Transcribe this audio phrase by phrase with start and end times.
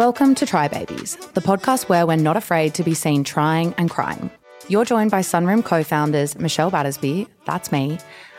[0.00, 3.90] Welcome to Try Babies, the podcast where we're not afraid to be seen trying and
[3.90, 4.30] crying.
[4.66, 7.98] You're joined by Sunroom co founders Michelle Battersby, that's me,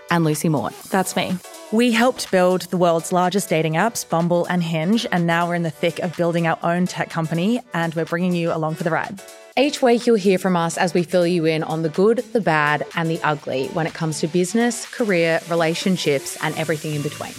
[0.10, 0.74] and Lucy Mort.
[0.90, 1.38] That's me.
[1.72, 5.62] We helped build the world's largest dating apps, Bumble and Hinge, and now we're in
[5.62, 8.90] the thick of building our own tech company, and we're bringing you along for the
[8.90, 9.22] ride.
[9.56, 12.42] Each week, you'll hear from us as we fill you in on the good, the
[12.42, 17.34] bad, and the ugly when it comes to business, career, relationships, and everything in between.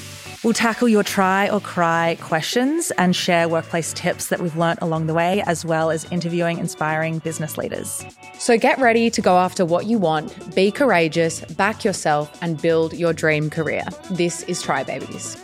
[0.45, 5.07] We'll tackle your try or cry questions and share workplace tips that we've learnt along
[5.07, 8.05] the way, as well as interviewing inspiring business leaders.
[8.39, 12.93] So get ready to go after what you want, be courageous, back yourself, and build
[12.93, 13.85] your dream career.
[14.11, 15.37] This is Try Babies.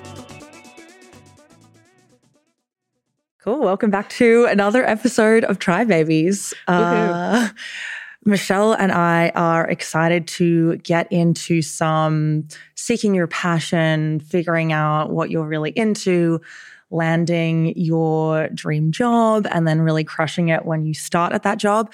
[3.40, 3.60] Cool.
[3.60, 6.52] Welcome back to another episode of Try Babies.
[6.66, 7.48] Uh,
[8.28, 15.30] Michelle and I are excited to get into some seeking your passion, figuring out what
[15.30, 16.40] you're really into,
[16.90, 21.90] landing your dream job, and then really crushing it when you start at that job.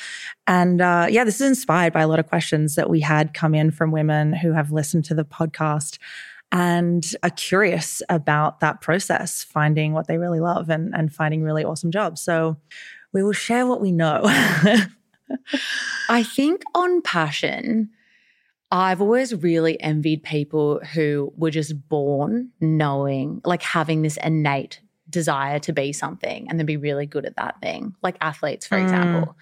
[0.47, 3.55] And uh, yeah, this is inspired by a lot of questions that we had come
[3.55, 5.99] in from women who have listened to the podcast
[6.51, 11.65] and are curious about that process, finding what they really love and, and finding really
[11.65, 12.21] awesome jobs.
[12.21, 12.57] So
[13.13, 14.23] we will share what we know.
[16.09, 17.91] I think on passion,
[18.71, 25.59] I've always really envied people who were just born knowing, like having this innate desire
[25.61, 27.95] to be something and then be really good at that thing.
[28.03, 28.83] Like athletes, for mm.
[28.83, 29.37] example.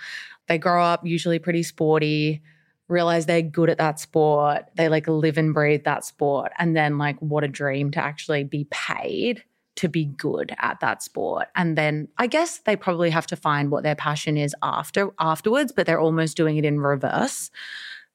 [0.49, 2.43] They grow up usually pretty sporty,
[2.89, 4.65] realize they're good at that sport.
[4.75, 6.53] They like live and breathe that sport.
[6.59, 9.45] And then, like, what a dream to actually be paid
[9.77, 11.49] to be good at that sport.
[11.57, 15.73] And then i guess they probably have to find what their passion is after afterwards
[15.73, 17.51] but they're almost doing it in reverse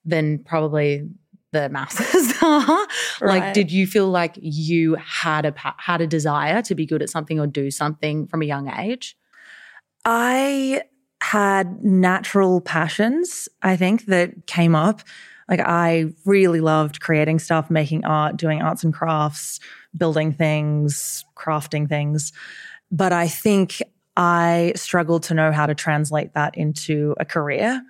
[0.05, 1.08] than probably
[1.52, 2.88] the masses are.
[3.22, 3.39] Right.
[3.41, 7.09] like did you feel like you had a had a desire to be good at
[7.09, 9.17] something or do something from a young age?
[10.05, 10.84] I
[11.19, 15.01] had natural passions i think that came up
[15.50, 19.59] like I really loved creating stuff, making art, doing arts and crafts,
[19.96, 22.34] building things, crafting things.
[22.91, 23.81] But I think
[24.16, 27.81] I struggled to know how to translate that into a career.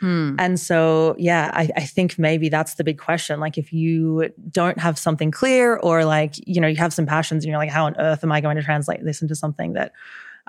[0.00, 0.36] Mm.
[0.38, 3.38] And so, yeah, I, I, think maybe that's the big question.
[3.38, 7.44] Like, if you don't have something clear, or like, you know, you have some passions
[7.44, 9.92] and you're like, how on earth am I going to translate this into something that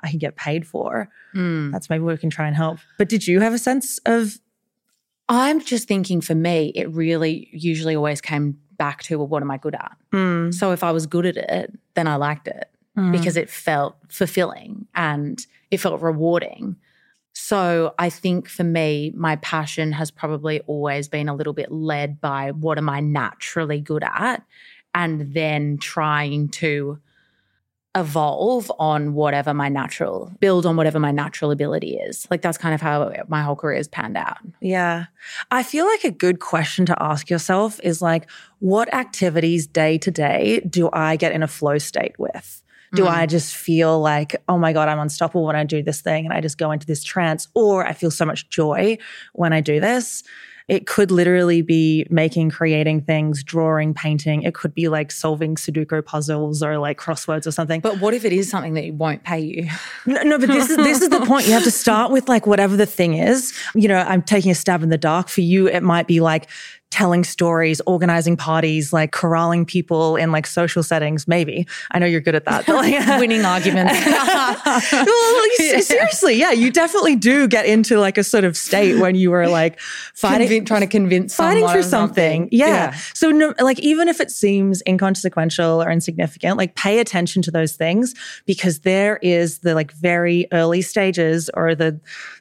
[0.00, 1.08] I can get paid for?
[1.36, 1.70] Mm.
[1.70, 2.80] That's maybe where we can try and help.
[2.98, 4.40] But did you have a sense of
[5.28, 9.50] I'm just thinking for me, it really usually always came back to, well, what am
[9.50, 9.96] I good at?
[10.12, 10.52] Mm.
[10.52, 13.12] So if I was good at it, then I liked it mm.
[13.12, 16.76] because it felt fulfilling and it felt rewarding.
[17.32, 22.20] So I think for me, my passion has probably always been a little bit led
[22.20, 24.44] by what am I naturally good at?
[24.94, 26.98] And then trying to
[27.96, 32.74] evolve on whatever my natural build on whatever my natural ability is like that's kind
[32.74, 35.04] of how my whole career has panned out yeah
[35.50, 38.28] i feel like a good question to ask yourself is like
[38.58, 42.62] what activities day to day do i get in a flow state with
[42.94, 43.08] do mm.
[43.08, 46.32] I just feel like, oh my God, I'm unstoppable when I do this thing and
[46.32, 47.48] I just go into this trance?
[47.54, 48.98] Or I feel so much joy
[49.32, 50.22] when I do this?
[50.66, 54.42] It could literally be making, creating things, drawing, painting.
[54.42, 57.80] It could be like solving Sudoku puzzles or like crosswords or something.
[57.80, 59.68] But what if it is something that won't pay you?
[60.06, 61.46] No, no but this is this is the point.
[61.46, 63.52] You have to start with like whatever the thing is.
[63.74, 65.28] You know, I'm taking a stab in the dark.
[65.28, 66.48] For you, it might be like
[66.94, 71.26] telling stories, organizing parties, like corralling people in like social settings.
[71.26, 72.68] Maybe I know you're good at that.
[72.68, 73.92] Like, Winning arguments.
[74.92, 75.80] well, yeah.
[75.80, 79.48] seriously, yeah, you definitely do get into like a sort of state when you were
[79.48, 79.80] like
[80.14, 82.42] fighting, Convin- trying to convince, fighting for something.
[82.42, 82.48] something.
[82.52, 82.66] Yeah.
[82.68, 82.96] yeah.
[83.12, 87.72] So, no, like even if it seems inconsequential or insignificant, like pay attention to those
[87.74, 88.14] things
[88.46, 91.98] because there is the like very early stages or the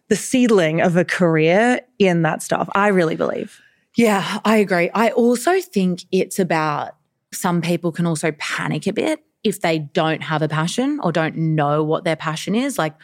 [0.10, 2.70] the seedling of a career in that stuff.
[2.76, 3.63] I really believe.
[3.96, 4.90] Yeah, I agree.
[4.94, 6.96] I also think it's about
[7.32, 11.36] some people can also panic a bit if they don't have a passion or don't
[11.36, 12.78] know what their passion is.
[12.78, 12.96] Like,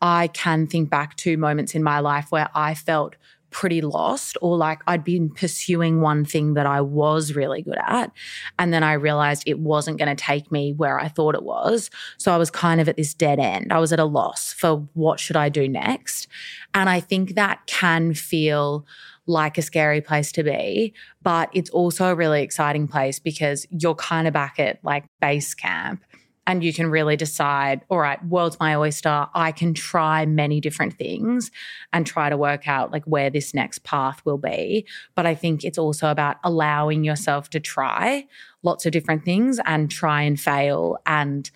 [0.00, 3.16] I can think back to moments in my life where I felt
[3.50, 8.12] pretty lost or like I'd been pursuing one thing that I was really good at.
[8.58, 11.90] And then I realized it wasn't going to take me where I thought it was.
[12.18, 13.72] So I was kind of at this dead end.
[13.72, 16.28] I was at a loss for what should I do next.
[16.74, 18.86] And I think that can feel
[19.28, 23.94] like a scary place to be, but it's also a really exciting place because you're
[23.94, 26.02] kind of back at like base camp
[26.46, 29.26] and you can really decide, all right, world's my oyster.
[29.34, 31.50] I can try many different things
[31.92, 34.86] and try to work out like where this next path will be.
[35.14, 38.26] But I think it's also about allowing yourself to try
[38.62, 41.50] lots of different things and try and fail and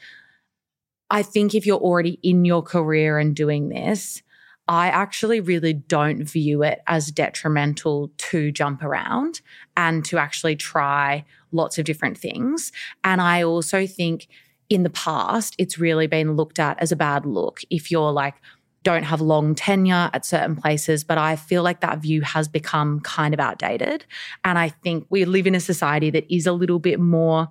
[1.13, 4.23] I think if you're already in your career and doing this,
[4.69, 9.41] I actually really don't view it as detrimental to jump around
[9.77, 12.73] and to actually try lots of different things.
[13.03, 14.29] And I also think
[14.69, 18.35] in the past, it's really been looked at as a bad look if you're like,
[18.83, 23.01] don't have long tenure at certain places, but I feel like that view has become
[23.01, 24.05] kind of outdated.
[24.45, 27.49] And I think we live in a society that is a little bit more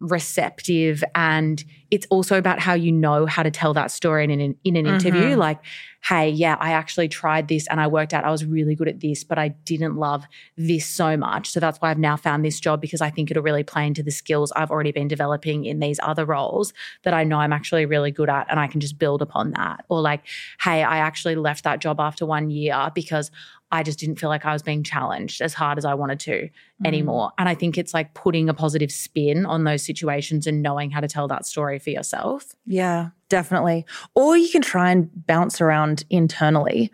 [0.00, 4.56] receptive and it's also about how you know how to tell that story in an,
[4.64, 4.94] in an mm-hmm.
[4.94, 5.60] interview like
[6.02, 9.00] hey yeah i actually tried this and i worked out i was really good at
[9.00, 10.24] this but i didn't love
[10.56, 11.48] this so much.
[11.48, 14.02] So that's why i've now found this job because i think it'll really play into
[14.02, 16.72] the skills i've already been developing in these other roles
[17.04, 19.84] that i know i'm actually really good at and i can just build upon that.
[19.88, 20.22] Or like
[20.60, 23.30] hey i actually left that job after one year because
[23.74, 26.42] I just didn't feel like I was being challenged as hard as I wanted to
[26.42, 26.50] mm.
[26.84, 27.32] anymore.
[27.38, 31.00] And I think it's like putting a positive spin on those situations and knowing how
[31.00, 32.54] to tell that story for yourself.
[32.66, 33.84] Yeah, definitely.
[34.14, 36.92] Or you can try and bounce around internally.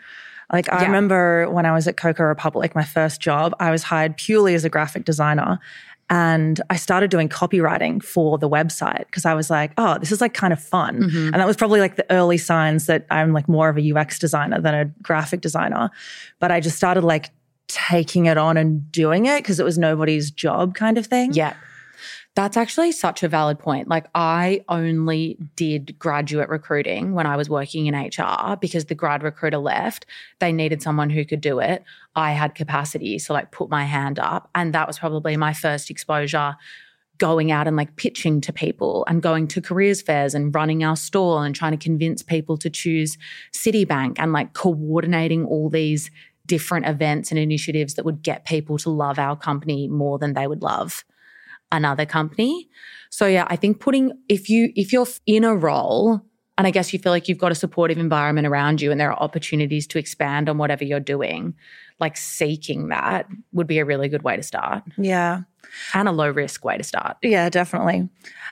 [0.50, 0.86] Like I yeah.
[0.86, 4.64] remember when I was at Coco Republic, my first job, I was hired purely as
[4.64, 5.58] a graphic designer.
[6.10, 10.20] And I started doing copywriting for the website because I was like, oh, this is
[10.20, 11.02] like kind of fun.
[11.04, 11.26] Mm-hmm.
[11.26, 14.18] And that was probably like the early signs that I'm like more of a UX
[14.18, 15.88] designer than a graphic designer.
[16.40, 17.30] But I just started like
[17.68, 21.32] taking it on and doing it because it was nobody's job kind of thing.
[21.32, 21.54] Yeah.
[22.36, 23.88] That's actually such a valid point.
[23.88, 29.24] Like, I only did graduate recruiting when I was working in HR because the grad
[29.24, 30.06] recruiter left.
[30.38, 31.82] They needed someone who could do it.
[32.14, 33.18] I had capacity.
[33.18, 34.48] So, like, put my hand up.
[34.54, 36.56] And that was probably my first exposure
[37.18, 40.96] going out and like pitching to people and going to careers fairs and running our
[40.96, 43.18] store and trying to convince people to choose
[43.52, 46.10] Citibank and like coordinating all these
[46.46, 50.46] different events and initiatives that would get people to love our company more than they
[50.46, 51.04] would love
[51.72, 52.68] another company.
[53.10, 56.20] So yeah, I think putting if you if you're in a role
[56.60, 59.10] and I guess you feel like you've got a supportive environment around you and there
[59.10, 61.54] are opportunities to expand on whatever you're doing,
[62.00, 64.82] like seeking that would be a really good way to start.
[64.98, 65.40] Yeah.
[65.94, 67.16] And a low risk way to start.
[67.22, 68.10] Yeah, definitely.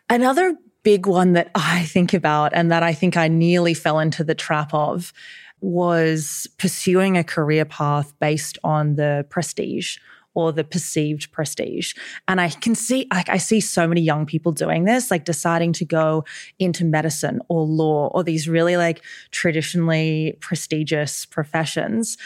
[0.08, 4.24] Another big one that I think about and that I think I nearly fell into
[4.24, 5.12] the trap of
[5.60, 9.98] was pursuing a career path based on the prestige
[10.34, 11.94] or the perceived prestige.
[12.28, 15.72] And I can see, like, I see so many young people doing this, like deciding
[15.74, 16.24] to go
[16.58, 22.16] into medicine or law or these really like traditionally prestigious professions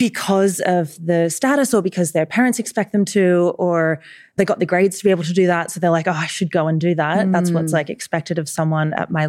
[0.00, 4.00] because of the status or because their parents expect them to or
[4.36, 6.24] they got the grades to be able to do that so they're like oh i
[6.24, 7.32] should go and do that mm.
[7.32, 7.74] that's what's mm.
[7.74, 9.28] like expected of someone at my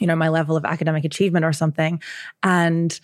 [0.00, 2.02] you know my level of academic achievement or something
[2.42, 2.98] and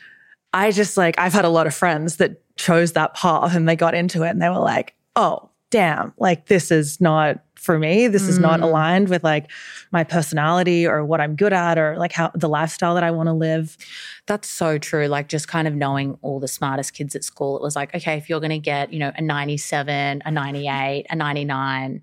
[0.52, 3.76] i just like i've had a lot of friends that chose that path and they
[3.76, 8.06] got into it and they were like, oh, damn, like this is not for me.
[8.06, 8.62] This is not mm.
[8.62, 9.50] aligned with like
[9.90, 13.26] my personality or what I'm good at or like how the lifestyle that I want
[13.26, 13.76] to live.
[14.26, 15.06] That's so true.
[15.08, 18.16] Like just kind of knowing all the smartest kids at school, it was like, okay,
[18.16, 22.02] if you're going to get, you know, a 97, a 98, a 99,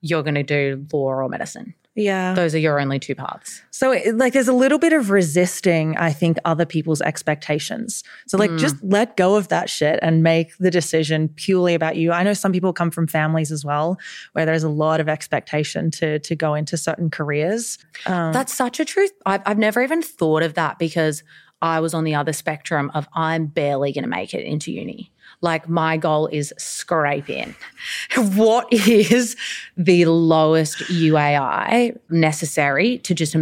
[0.00, 1.74] you're going to do law or medicine.
[1.94, 2.32] Yeah.
[2.32, 3.62] Those are your only two paths.
[3.70, 8.02] So, like, there's a little bit of resisting, I think, other people's expectations.
[8.26, 8.58] So, like, mm.
[8.58, 12.10] just let go of that shit and make the decision purely about you.
[12.12, 13.98] I know some people come from families as well
[14.32, 17.78] where there's a lot of expectation to to go into certain careers.
[18.06, 19.12] Um, That's such a truth.
[19.26, 21.22] I've, I've never even thought of that because
[21.60, 25.12] I was on the other spectrum of I'm barely going to make it into uni.
[25.42, 27.54] Like my goal is scrape in.
[28.36, 29.36] what is
[29.76, 33.36] the lowest UAI necessary to just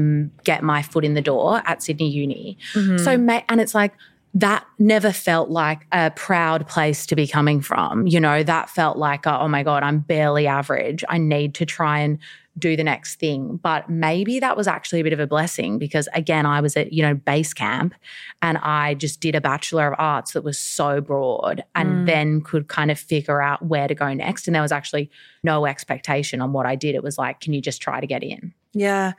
[0.44, 2.58] get my foot in the door at Sydney Uni?
[2.74, 2.98] Mm-hmm.
[2.98, 3.10] So,
[3.48, 3.92] and it's like,
[4.32, 8.06] that never felt like a proud place to be coming from.
[8.06, 11.04] You know, that felt like, oh my God, I'm barely average.
[11.08, 12.18] I need to try and
[12.60, 13.58] do the next thing.
[13.62, 16.92] But maybe that was actually a bit of a blessing because again, I was at,
[16.92, 17.94] you know, base camp
[18.42, 22.06] and I just did a Bachelor of Arts that was so broad and mm.
[22.06, 24.46] then could kind of figure out where to go next.
[24.46, 25.10] And there was actually
[25.42, 26.94] no expectation on what I did.
[26.94, 28.54] It was like, can you just try to get in?
[28.72, 29.14] Yeah.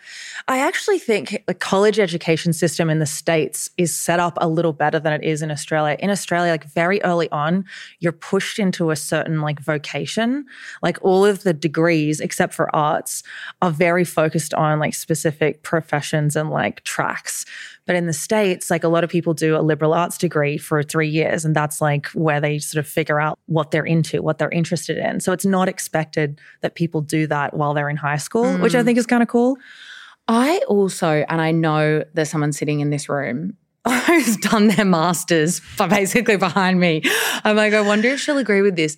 [0.47, 4.71] I actually think the college education system in the States is set up a little
[4.71, 5.97] better than it is in Australia.
[5.99, 7.65] In Australia, like very early on,
[7.99, 10.45] you're pushed into a certain like vocation.
[10.81, 13.23] Like all of the degrees, except for arts,
[13.61, 17.45] are very focused on like specific professions and like tracks.
[17.87, 20.81] But in the States, like a lot of people do a liberal arts degree for
[20.83, 24.37] three years, and that's like where they sort of figure out what they're into, what
[24.37, 25.19] they're interested in.
[25.19, 28.61] So it's not expected that people do that while they're in high school, mm.
[28.61, 28.85] which I mm.
[28.85, 29.40] think is kind of cool.
[30.27, 33.57] I also, and I know there's someone sitting in this room
[34.05, 37.01] who's done their masters basically behind me.
[37.43, 38.97] I'm like, I wonder if she'll agree with this.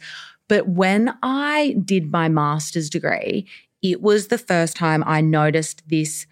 [0.49, 3.47] But when I did my master's degree,
[3.81, 6.27] it was the first time I noticed this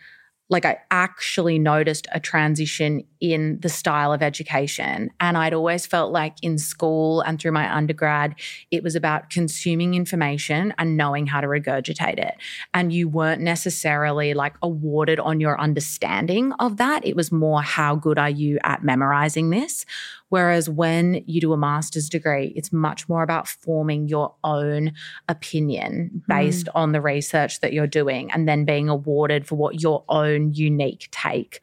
[0.52, 5.10] like I actually noticed a transition in the style of education.
[5.22, 8.36] And I'd always felt like in school and through my undergrad,
[8.70, 12.36] it was about consuming information and knowing how to regurgitate it.
[12.74, 17.06] And you weren't necessarily like awarded on your understanding of that.
[17.06, 19.86] It was more how good are you at memorizing this?
[20.32, 24.94] Whereas when you do a master's degree, it's much more about forming your own
[25.28, 26.72] opinion based mm.
[26.74, 31.10] on the research that you're doing and then being awarded for what your own unique
[31.12, 31.60] take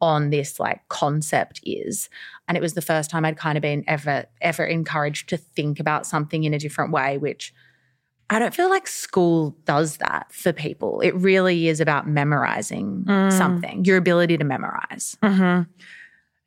[0.00, 2.08] on this like concept is
[2.46, 5.80] and it was the first time i'd kind of been ever ever encouraged to think
[5.80, 7.52] about something in a different way which
[8.30, 13.32] i don't feel like school does that for people it really is about memorizing mm.
[13.32, 15.68] something your ability to memorize mm-hmm.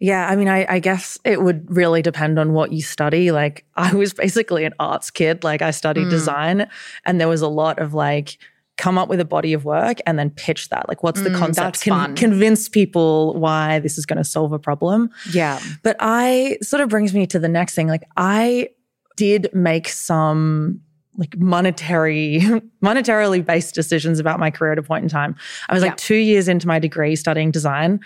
[0.02, 3.32] Yeah, I mean, I, I, guess it would really depend on what you study.
[3.32, 5.44] Like, I was basically an arts kid.
[5.44, 6.10] Like, I studied mm.
[6.10, 6.68] design,
[7.06, 8.40] and there was a lot of like,
[8.78, 10.90] come up with a body of work and then pitch that.
[10.90, 11.84] Like, what's the mm, concept?
[11.84, 15.12] Con- convince people why this is going to solve a problem.
[15.32, 15.60] Yeah.
[15.84, 17.88] But I sort of brings me to the next thing.
[17.88, 18.70] Like, I
[19.18, 20.82] did make some
[21.18, 22.40] like monetary
[22.84, 25.36] monetarily based decisions about my career at a point in time.
[25.70, 28.00] I was like 2 years into my degree studying design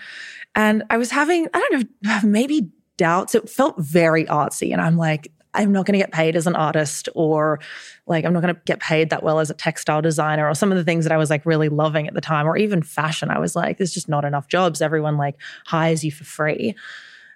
[0.54, 3.34] and I was having, I don't know, maybe doubts.
[3.34, 4.72] It felt very artsy.
[4.72, 7.60] And I'm like, I'm not going to get paid as an artist or
[8.06, 10.70] like I'm not going to get paid that well as a textile designer or some
[10.70, 13.30] of the things that I was like really loving at the time or even fashion.
[13.30, 14.82] I was like there's just not enough jobs.
[14.82, 16.74] Everyone like hires you for free.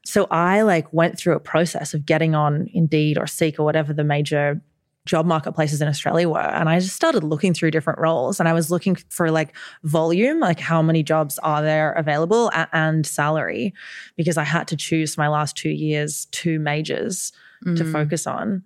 [0.05, 3.93] So I like went through a process of getting on Indeed or Seek or whatever
[3.93, 4.61] the major
[5.11, 6.39] job marketplaces in Australia were.
[6.39, 10.39] And I just started looking through different roles and I was looking for like volume,
[10.39, 13.75] like how many jobs are there available and salary,
[14.17, 17.33] because I had to choose my last two years, two majors
[17.67, 17.77] mm.
[17.77, 18.63] to focus on.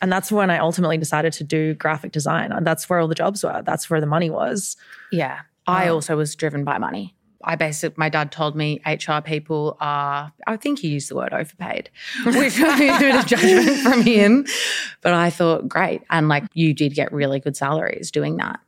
[0.00, 2.52] And that's when I ultimately decided to do graphic design.
[2.52, 3.60] And that's where all the jobs were.
[3.66, 4.76] That's where the money was.
[5.10, 5.40] Yeah.
[5.66, 7.16] I um, also was driven by money.
[7.44, 11.32] I basically, my dad told me HR people are, I think he used the word
[11.32, 11.88] overpaid,
[12.24, 14.44] which was a bit of judgment from him.
[15.02, 16.02] But I thought, great.
[16.10, 18.60] And like you did get really good salaries doing that.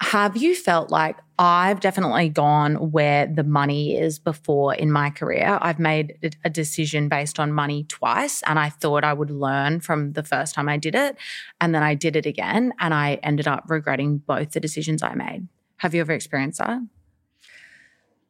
[0.00, 5.58] Have you felt like I've definitely gone where the money is before in my career?
[5.60, 10.12] I've made a decision based on money twice, and I thought I would learn from
[10.12, 11.16] the first time I did it.
[11.62, 15.14] And then I did it again, and I ended up regretting both the decisions I
[15.14, 15.48] made.
[15.78, 16.78] Have you ever experienced that?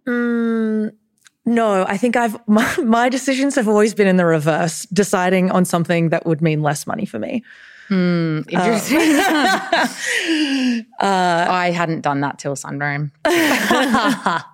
[0.08, 0.92] Mm,
[1.44, 5.64] no, I think I've my, my, decisions have always been in the reverse, deciding on
[5.64, 7.42] something that would mean less money for me.
[7.88, 8.98] Hmm, interesting.
[11.00, 13.12] uh, I hadn't done that till Sunroom.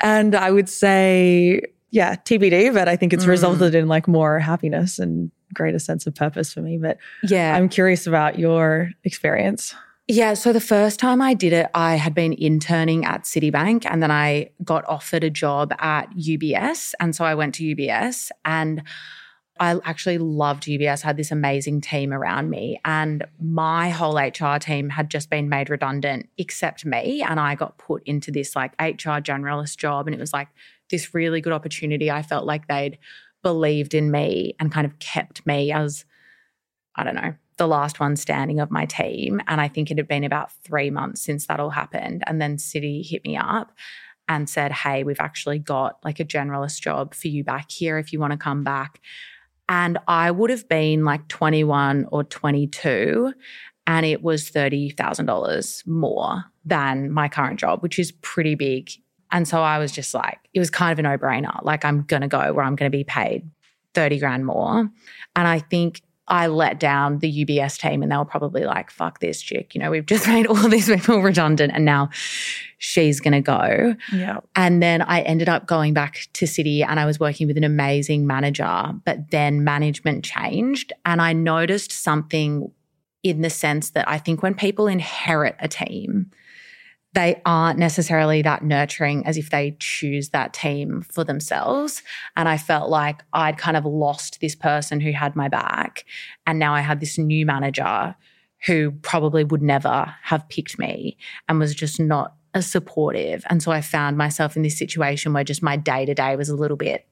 [0.00, 1.60] and I would say,
[1.92, 3.28] yeah, TBD, but I think it's mm.
[3.28, 6.78] resulted in like more happiness and greater sense of purpose for me.
[6.78, 9.72] But yeah, I'm curious about your experience.
[10.08, 10.34] Yeah.
[10.34, 14.12] So the first time I did it, I had been interning at Citibank and then
[14.12, 16.94] I got offered a job at UBS.
[17.00, 18.84] And so I went to UBS and
[19.58, 22.78] I actually loved UBS, I had this amazing team around me.
[22.84, 27.22] And my whole HR team had just been made redundant except me.
[27.22, 30.06] And I got put into this like HR generalist job.
[30.06, 30.48] And it was like
[30.88, 32.12] this really good opportunity.
[32.12, 32.98] I felt like they'd
[33.42, 36.04] believed in me and kind of kept me as,
[36.94, 39.40] I don't know, the last one standing of my team.
[39.48, 42.22] And I think it had been about three months since that all happened.
[42.26, 43.72] And then Citi hit me up
[44.28, 48.12] and said, Hey, we've actually got like a generalist job for you back here if
[48.12, 49.00] you want to come back.
[49.68, 53.32] And I would have been like 21 or 22,
[53.86, 58.90] and it was $30,000 more than my current job, which is pretty big.
[59.32, 61.62] And so I was just like, it was kind of a no brainer.
[61.64, 63.48] Like, I'm going to go where I'm going to be paid
[63.94, 64.88] 30 grand more.
[65.34, 69.20] And I think I let down the UBS team and they were probably like, fuck
[69.20, 69.74] this chick.
[69.74, 72.10] You know, we've just made all these people redundant and now
[72.78, 73.94] she's going to go.
[74.12, 74.40] Yeah.
[74.54, 77.64] And then I ended up going back to Citi and I was working with an
[77.64, 80.92] amazing manager, but then management changed.
[81.04, 82.70] And I noticed something
[83.22, 86.30] in the sense that I think when people inherit a team,
[87.16, 92.02] they aren't necessarily that nurturing as if they choose that team for themselves.
[92.36, 96.04] And I felt like I'd kind of lost this person who had my back.
[96.46, 98.14] And now I had this new manager
[98.66, 101.16] who probably would never have picked me
[101.48, 103.44] and was just not as supportive.
[103.48, 106.50] And so I found myself in this situation where just my day to day was
[106.50, 107.08] a little bit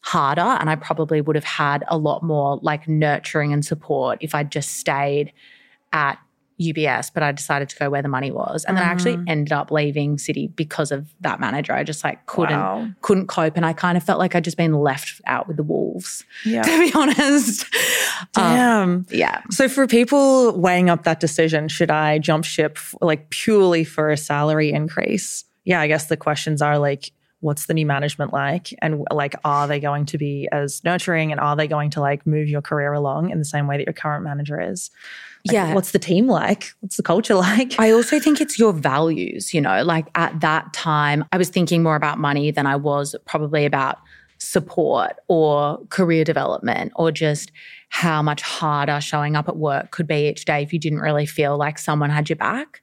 [0.00, 0.40] harder.
[0.40, 4.50] And I probably would have had a lot more like nurturing and support if I'd
[4.50, 5.32] just stayed
[5.92, 6.18] at
[6.60, 8.64] UBS, but I decided to go where the money was.
[8.64, 9.28] And then I actually mm-hmm.
[9.28, 11.72] ended up leaving Citi because of that manager.
[11.72, 12.88] I just like couldn't wow.
[13.02, 13.56] couldn't cope.
[13.56, 16.62] And I kind of felt like I'd just been left out with the wolves, yeah.
[16.64, 17.66] to be honest.
[18.32, 18.88] Damn.
[18.88, 19.42] Um, yeah.
[19.50, 24.16] So for people weighing up that decision, should I jump ship like purely for a
[24.16, 25.44] salary increase?
[25.66, 29.68] yeah, I guess the questions are like, what's the new management like and like are
[29.68, 32.94] they going to be as nurturing and are they going to like move your career
[32.94, 34.90] along in the same way that your current manager is
[35.48, 35.74] like, yeah.
[35.74, 36.72] what's the team like?
[36.80, 37.78] What's the culture like?
[37.78, 41.82] I also think it's your values you know like at that time i was thinking
[41.82, 43.98] more about money than i was probably about
[44.38, 47.52] support or career development or just
[47.88, 51.26] how much harder showing up at work could be each day if you didn't really
[51.26, 52.82] feel like someone had your back.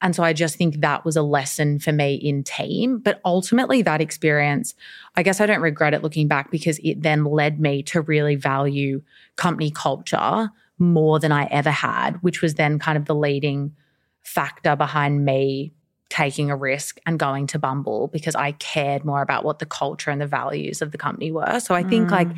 [0.00, 2.98] And so I just think that was a lesson for me in team.
[2.98, 4.74] But ultimately, that experience,
[5.16, 8.36] I guess I don't regret it looking back because it then led me to really
[8.36, 9.02] value
[9.36, 13.74] company culture more than I ever had, which was then kind of the leading
[14.22, 15.72] factor behind me
[16.08, 20.10] taking a risk and going to Bumble because I cared more about what the culture
[20.10, 21.58] and the values of the company were.
[21.60, 22.12] So I think mm.
[22.12, 22.28] like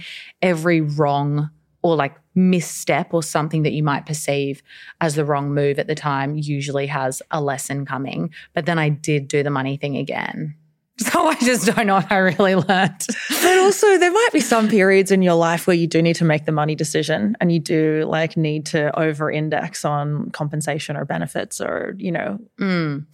[0.41, 1.51] every wrong
[1.83, 4.63] or like misstep or something that you might perceive
[5.01, 8.33] as the wrong move at the time usually has a lesson coming.
[8.55, 10.55] But then I did do the money thing again.
[11.09, 13.07] So I just don't know if I really learned.
[13.29, 16.25] But also, there might be some periods in your life where you do need to
[16.25, 21.05] make the money decision and you do like need to over index on compensation or
[21.05, 22.39] benefits or, you know.
[22.61, 23.07] Mm.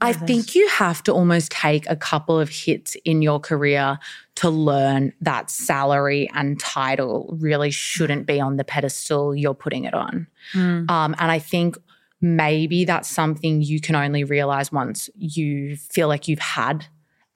[0.00, 3.98] I think you have to almost take a couple of hits in your career
[4.36, 9.94] to learn that salary and title really shouldn't be on the pedestal you're putting it
[9.94, 10.26] on.
[10.52, 10.90] Mm.
[10.90, 11.78] Um, and I think
[12.20, 16.86] maybe that's something you can only realize once you feel like you've had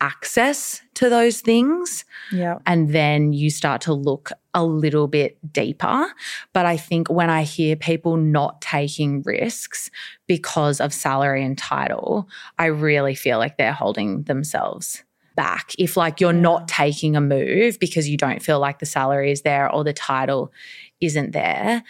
[0.01, 2.05] access to those things.
[2.33, 2.59] Yeah.
[2.67, 6.07] And then you start to look a little bit deeper.
[6.53, 9.91] But I think when I hear people not taking risks
[10.27, 12.29] because of salary and title,
[12.59, 15.03] I really feel like they're holding themselves
[15.35, 15.73] back.
[15.79, 19.43] If like you're not taking a move because you don't feel like the salary is
[19.43, 20.53] there or the title
[21.01, 21.83] isn't there,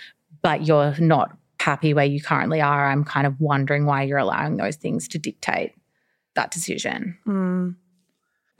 [0.42, 4.56] but you're not happy where you currently are, I'm kind of wondering why you're allowing
[4.56, 5.72] those things to dictate
[6.34, 7.18] that decision.
[7.26, 7.76] Mm.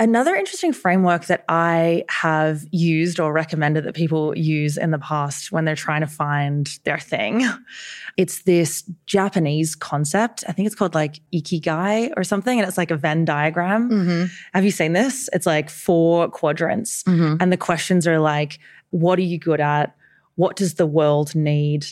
[0.01, 5.51] Another interesting framework that I have used or recommended that people use in the past
[5.51, 7.45] when they're trying to find their thing,
[8.17, 10.45] it's this Japanese concept.
[10.47, 13.91] I think it's called like ikigai or something, and it's like a Venn diagram.
[13.91, 14.25] Mm-hmm.
[14.55, 15.29] Have you seen this?
[15.33, 17.37] It's like four quadrants, mm-hmm.
[17.41, 19.97] and the questions are like, what are you good at?
[20.37, 21.87] What does the world need?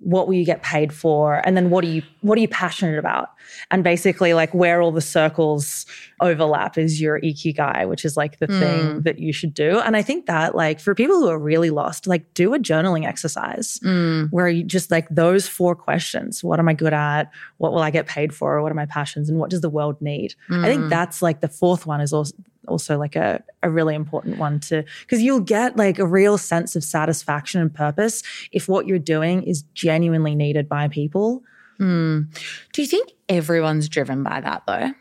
[0.00, 2.98] What will you get paid for and then what are you what are you passionate
[2.98, 3.30] about
[3.70, 5.86] and basically like where all the circles
[6.20, 8.58] overlap is your ikigai which is like the mm.
[8.58, 11.70] thing that you should do and i think that like for people who are really
[11.70, 14.28] lost like do a journaling exercise mm.
[14.30, 17.90] where you just like those four questions what am i good at what will i
[17.90, 20.62] get paid for what are my passions and what does the world need mm.
[20.62, 20.90] i think mm.
[20.90, 22.34] that's like the fourth one is also
[22.68, 26.76] also like a, a really important one to because you'll get like a real sense
[26.76, 31.42] of satisfaction and purpose if what you're doing is genuinely needed by people.
[31.80, 32.28] Mm.
[32.72, 34.92] Do you think everyone's driven by that though?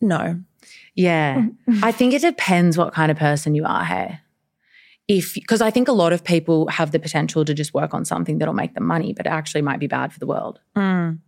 [0.00, 0.40] No.
[0.94, 1.46] Yeah.
[1.82, 4.20] I think it depends what kind of person you are, hey.
[5.06, 8.06] If because I think a lot of people have the potential to just work on
[8.06, 10.60] something that'll make them money, but it actually might be bad for the world.
[10.76, 11.18] Mm.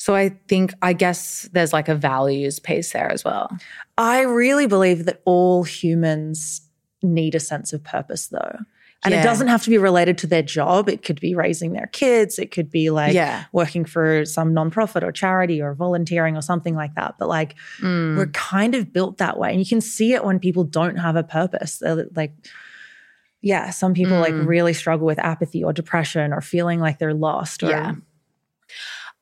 [0.00, 3.54] So I think, I guess there's like a values piece there as well.
[3.98, 6.62] I really believe that all humans
[7.02, 8.56] need a sense of purpose though.
[9.04, 9.20] And yeah.
[9.20, 10.88] it doesn't have to be related to their job.
[10.88, 12.38] It could be raising their kids.
[12.38, 13.44] It could be like yeah.
[13.52, 17.16] working for some nonprofit or charity or volunteering or something like that.
[17.18, 18.16] But like mm.
[18.16, 19.50] we're kind of built that way.
[19.50, 21.76] And you can see it when people don't have a purpose.
[21.76, 22.32] They're like,
[23.42, 24.20] yeah, some people mm.
[24.20, 27.62] like really struggle with apathy or depression or feeling like they're lost.
[27.62, 27.94] Or, yeah.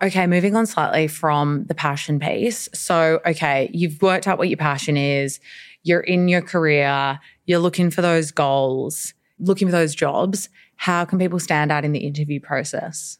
[0.00, 2.68] Okay, moving on slightly from the passion piece.
[2.72, 5.40] So, okay, you've worked out what your passion is,
[5.82, 10.50] you're in your career, you're looking for those goals, looking for those jobs.
[10.76, 13.18] How can people stand out in the interview process?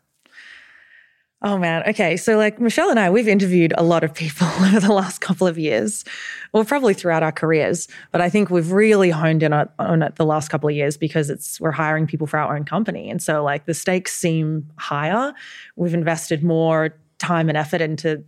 [1.41, 1.85] Oh man.
[1.87, 2.17] Okay.
[2.17, 5.47] So like Michelle and I, we've interviewed a lot of people over the last couple
[5.47, 6.05] of years,
[6.53, 7.87] well, probably throughout our careers.
[8.11, 11.31] But I think we've really honed in on, it the last couple of years because
[11.31, 15.33] it's we're hiring people for our own company, and so like the stakes seem higher.
[15.77, 18.25] We've invested more time and effort into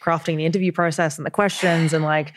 [0.00, 2.32] crafting the interview process and the questions, and like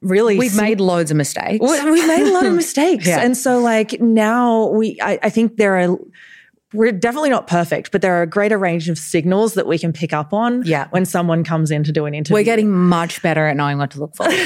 [0.00, 1.60] really we've made loads of mistakes.
[1.60, 3.20] We've made a lot of mistakes, yeah.
[3.20, 5.98] and so like now we, I, I think there are
[6.74, 9.90] we're definitely not perfect, but there are a greater range of signals that we can
[9.90, 10.88] pick up on yeah.
[10.90, 12.34] when someone comes in to do an interview.
[12.34, 14.24] We're getting much better at knowing what to look for.
[14.26, 14.36] but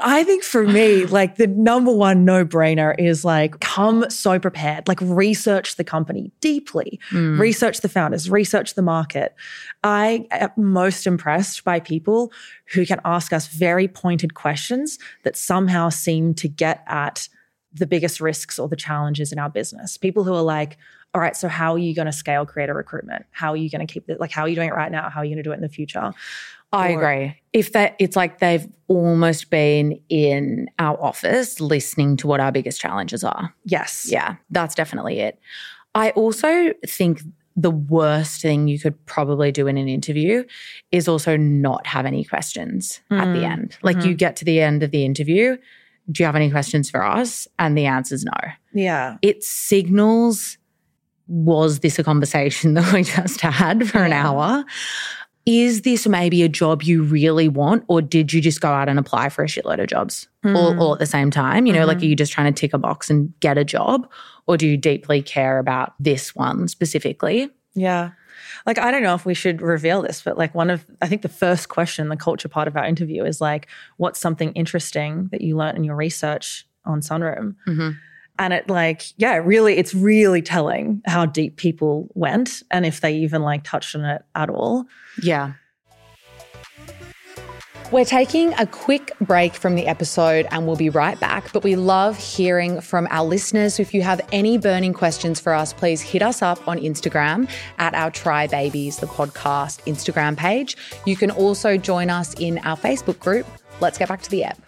[0.00, 4.86] I think for me, like the number one no brainer is like come so prepared,
[4.86, 7.36] like research the company deeply, mm.
[7.36, 9.34] research the founders, research the market.
[9.82, 12.32] I am most impressed by people
[12.72, 17.28] who can ask us very pointed questions that somehow seem to get at
[17.74, 19.96] the biggest risks or the challenges in our business.
[19.96, 20.76] People who are like,
[21.14, 23.24] all right, so how are you going to scale creator recruitment?
[23.30, 24.18] How are you going to keep it?
[24.20, 25.10] Like, how are you doing it right now?
[25.10, 26.12] How are you going to do it in the future?
[26.72, 27.36] I Or- agree.
[27.52, 32.80] If that, it's like they've almost been in our office listening to what our biggest
[32.80, 33.54] challenges are.
[33.64, 34.08] Yes.
[34.10, 35.38] Yeah, that's definitely it.
[35.94, 37.20] I also think
[37.54, 40.42] the worst thing you could probably do in an interview
[40.90, 43.76] is also not have any questions at the Mm, end.
[43.82, 45.58] Like you get to the end of the interview,
[46.10, 47.46] do you have any questions for us?
[47.58, 48.32] And the answer is no.
[48.74, 49.16] Yeah.
[49.22, 50.58] It signals
[51.28, 54.64] was this a conversation that we just had for an hour?
[55.44, 58.96] Is this maybe a job you really want, or did you just go out and
[58.98, 60.80] apply for a shitload of jobs all, Mm.
[60.80, 61.66] all at the same time?
[61.66, 62.02] You know, like Mhm.
[62.02, 64.08] are you just trying to tick a box and get a job,
[64.46, 67.50] or do you deeply care about this one specifically?
[67.74, 68.10] Yeah.
[68.66, 71.22] Like, I don't know if we should reveal this, but like, one of, I think
[71.22, 75.40] the first question, the culture part of our interview is like, what's something interesting that
[75.40, 77.56] you learned in your research on Sunroom?
[77.66, 77.96] Mhm.
[78.38, 83.14] And it, like, yeah, really, it's really telling how deep people went and if they
[83.16, 84.86] even like touched on it at all.
[85.22, 85.52] Yeah.
[87.92, 91.52] We're taking a quick break from the episode and we'll be right back.
[91.52, 93.78] But we love hearing from our listeners.
[93.78, 97.94] If you have any burning questions for us, please hit us up on Instagram at
[97.94, 100.74] our Try Babies, the podcast Instagram page.
[101.04, 103.46] You can also join us in our Facebook group.
[103.82, 104.58] Let's get back to the app.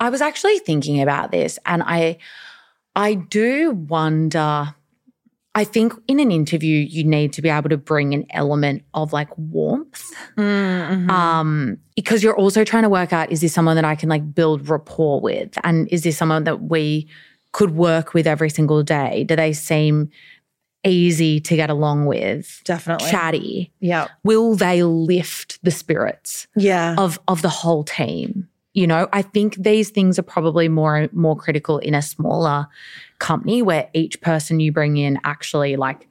[0.00, 2.16] I was actually thinking about this and I
[2.94, 4.74] I do wonder
[5.56, 9.12] I think in an interview you need to be able to bring an element of
[9.12, 10.04] like warmth
[10.36, 11.10] Mm-hmm.
[11.10, 14.34] um because you're also trying to work out is this someone that I can like
[14.34, 17.08] build rapport with and is this someone that we
[17.52, 20.10] could work with every single day do they seem
[20.84, 23.10] easy to get along with Definitely.
[23.10, 24.08] chatty Yeah.
[24.24, 26.94] will they lift the spirits Yeah.
[26.98, 31.34] of of the whole team you know i think these things are probably more more
[31.44, 32.66] critical in a smaller
[33.18, 36.06] company where each person you bring in actually like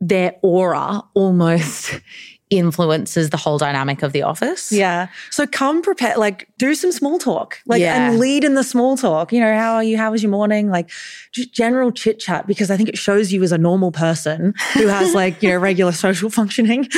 [0.00, 2.00] their aura almost
[2.50, 5.08] influences the whole dynamic of the office Yeah.
[5.30, 7.94] So come prepare, like do some small talk, like Yeah.
[8.08, 9.34] and lead in the small talk.
[9.34, 9.98] You know, how are you?
[9.98, 10.70] How was your morning?
[10.70, 10.88] Like
[11.30, 14.86] just general chit chat because I think it shows you as a normal person who
[14.86, 16.88] has like, you know, regular social functioning.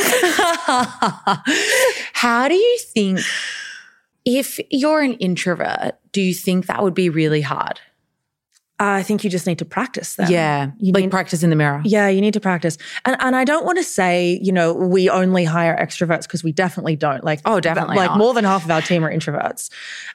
[2.12, 3.18] how do you think
[4.38, 7.80] if you're an introvert do you think that would be really hard
[8.82, 10.30] I think you just need to practice that.
[10.30, 12.78] yeah You like need- practice in the mirror Yeah, you need to practice.
[13.04, 16.50] And and I don't want to say, you know, we only hire extroverts because we
[16.52, 17.22] definitely don't.
[17.22, 18.16] Like Oh, definitely like not.
[18.18, 19.68] more than half of our team are introverts.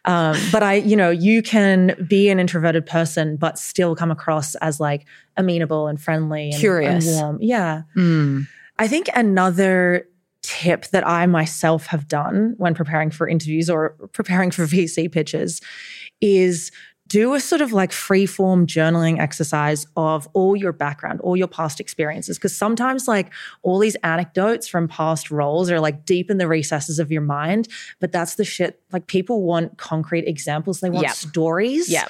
[0.06, 4.56] Um, but I, you know, you can be an introverted person but still come across
[4.56, 5.06] as like
[5.38, 7.06] amenable and friendly and, Curious.
[7.08, 7.38] and warm.
[7.41, 7.84] Yeah.
[7.95, 8.47] Mm.
[8.80, 10.08] I think another
[10.45, 15.60] tip that I myself have done when preparing for interviews or preparing for VC pitches
[16.21, 16.71] is
[17.08, 21.47] do a sort of like free form journaling exercise of all your background, all your
[21.47, 22.38] past experiences.
[22.38, 23.31] Because sometimes, like,
[23.62, 27.67] all these anecdotes from past roles are like deep in the recesses of your mind.
[27.99, 28.81] But that's the shit.
[28.91, 31.15] Like, people want concrete examples, they want Yep.
[31.15, 31.89] stories.
[31.89, 32.08] yeah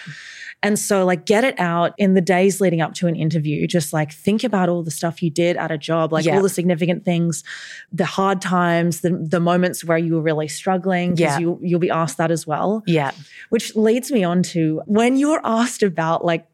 [0.65, 3.67] And so, like, get it out in the days leading up to an interview.
[3.67, 6.35] Just like think about all the stuff you did at a job, like Yeah.
[6.35, 7.43] all the significant things,
[7.91, 11.11] the hard times, the, the moments where you were really struggling.
[11.11, 11.37] 'cause Yeah.
[11.39, 12.83] You, you'll be asked that as well.
[12.87, 13.11] yeah
[13.49, 16.45] Which leads me on to when you're asked about like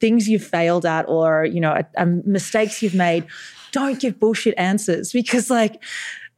[0.00, 1.76] things you've failed at or, you know,
[2.24, 3.24] mistakes you've made,
[3.72, 5.80] don't give bullshit answers because, like,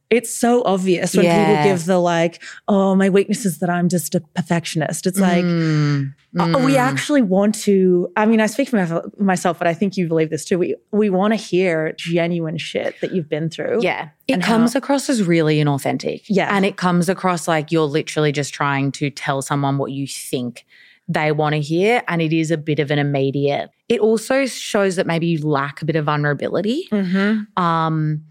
[0.09, 1.45] it's so obvious when Yeah.
[1.55, 5.07] people give the like, oh, my weakness is that I'm just a perfectionist.
[5.07, 6.13] It's like, Mm.
[6.37, 6.77] uh, we Mm.
[6.77, 8.09] actually want to.
[8.15, 10.59] I mean, I speak for myself, but I think you believe this too.
[10.59, 13.79] We we want to hear genuine shit that you've been through.
[13.81, 14.09] Yeah.
[14.27, 16.23] It comes how- across as really inauthentic.
[16.27, 16.55] Yeah.
[16.55, 20.65] And it comes across like you're literally just trying to tell someone what you think
[21.07, 22.01] they want to hear.
[22.07, 23.69] And it is a bit of an immediate.
[23.89, 26.87] It also shows that maybe you lack a bit of vulnerability.
[26.91, 27.61] Mm-hmm.
[27.61, 28.21] Um,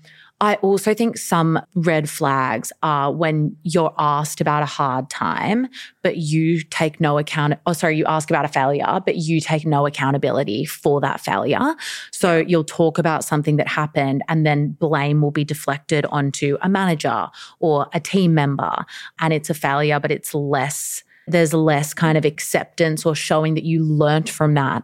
[0.43, 5.69] I also think some red flags are when you're asked about a hard time,
[6.03, 7.55] but you take no account.
[7.65, 11.77] Oh, sorry, you ask about a failure, but you take no accountability for that failure.
[12.11, 16.69] So you'll talk about something that happened, and then blame will be deflected onto a
[16.69, 17.29] manager
[17.61, 18.85] or a team member.
[19.21, 23.63] And it's a failure, but it's less, there's less kind of acceptance or showing that
[23.63, 24.83] you learnt from that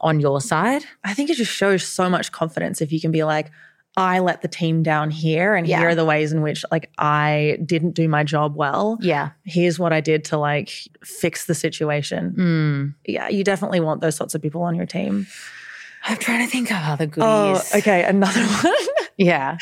[0.00, 0.84] on your side.
[1.02, 3.50] I think it just shows so much confidence if you can be like,
[3.96, 5.80] I let the team down here, and Yeah.
[5.80, 8.98] here are the ways in which like I didn't do my job well.
[9.00, 9.30] Yeah.
[9.44, 10.70] Here's what I did to like
[11.04, 12.34] fix the situation.
[12.38, 12.94] Mm.
[13.12, 15.26] Yeah, you definitely want those sorts of people on your team.
[16.04, 17.24] I'm trying to think of other goodies.
[17.26, 18.04] Oh, okay.
[18.04, 18.74] Another one.
[19.18, 19.58] Yeah.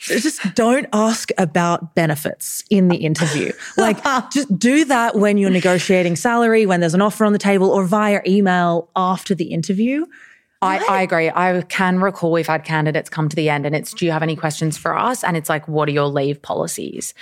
[0.00, 3.52] just don't ask about benefits in the interview.
[3.76, 3.98] Like,
[4.32, 7.84] just do that when you're negotiating salary, when there's an offer on the table, or
[7.84, 10.06] via email after the interview.
[10.62, 11.30] I, I, agree.
[11.30, 14.22] I can recall we've had candidates come to the end and it's, do you have
[14.22, 15.24] any questions for us?
[15.24, 17.14] And it's like, what are your leave policies?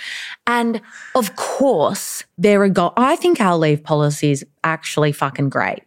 [0.45, 0.81] And
[1.15, 5.83] of course, there are, go- I think our leave policies actually fucking great,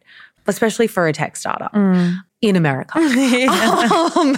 [0.47, 1.73] especially for a tech startup.
[1.75, 2.99] Mm in America.
[4.17, 4.37] um,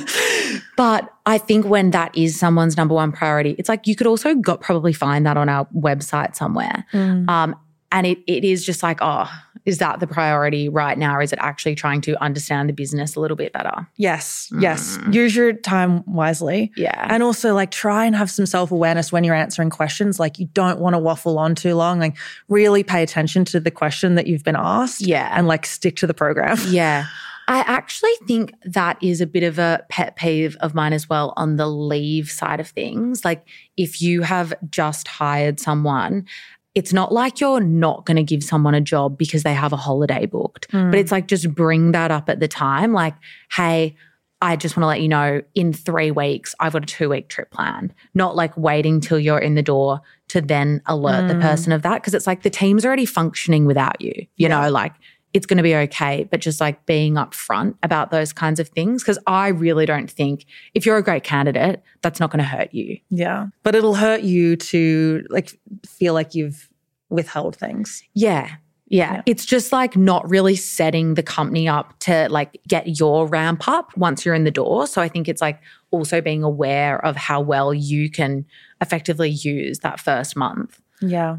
[0.76, 4.34] but I think when that is someone's number one priority, it's like you could also
[4.34, 6.86] got probably find that on our website somewhere.
[6.92, 7.28] Mm.
[7.28, 7.56] Um,
[7.90, 9.30] and it it is just like, oh,
[9.66, 11.16] is that the priority right now?
[11.16, 13.86] Or is it actually trying to understand the business a little bit better?
[13.96, 14.60] Yes, mm.
[14.60, 14.98] yes.
[15.10, 16.70] Use your time wisely.
[16.76, 17.06] Yeah.
[17.08, 20.20] And also like try and have some self-awareness when you're answering questions.
[20.20, 21.98] Like you don't want to waffle on too long.
[21.98, 22.16] Like
[22.48, 25.00] really pay attention to the question that you've been asked.
[25.00, 25.32] Yeah.
[25.32, 26.58] And like stick to the program.
[26.74, 27.06] Yeah.
[27.46, 31.34] I actually think that is a bit of a pet peeve of mine as well
[31.36, 33.24] on the leave side of things.
[33.24, 33.46] Like,
[33.76, 36.26] if you have just hired someone,
[36.74, 39.76] it's not like you're not going to give someone a job because they have a
[39.76, 40.90] holiday booked, mm.
[40.90, 42.92] but it's like just bring that up at the time.
[42.92, 43.14] Like,
[43.52, 43.94] hey,
[44.42, 47.28] I just want to let you know in three weeks, I've got a two week
[47.28, 47.94] trip planned.
[48.12, 51.28] Not like waiting till you're in the door to then alert mm.
[51.28, 52.02] the person of that.
[52.02, 54.48] Cause it's like the team's already functioning without you, you yeah.
[54.48, 54.92] know, like
[55.34, 59.02] it's going to be okay, but just like being upfront about those kinds of things.
[59.02, 62.72] Cause I really don't think if you're a great candidate, that's not going to hurt
[62.72, 62.98] you.
[63.10, 63.48] Yeah.
[63.64, 66.70] But it'll hurt you to like feel like you've
[67.10, 68.04] withheld things.
[68.14, 68.56] Yeah.
[68.86, 69.14] Yeah.
[69.14, 69.22] yeah.
[69.26, 73.96] It's just like not really setting the company up to like get your ramp up
[73.96, 74.86] once you're in the door.
[74.86, 78.46] So I think it's like also being aware of how well you can
[78.80, 80.80] effectively use that first month.
[81.00, 81.38] Yeah.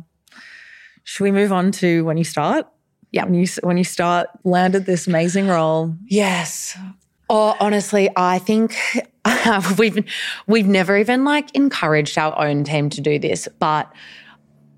[1.05, 2.67] Should we move on to when you start?
[3.15, 5.95] Yeah, when you when you start landed this amazing role.
[6.05, 6.77] Yes.
[7.29, 8.75] Oh, honestly, I think
[9.77, 10.05] we've
[10.47, 13.89] we've never even like encouraged our own team to do this, but